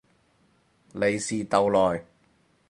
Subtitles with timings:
[0.93, 2.03] 利是逗來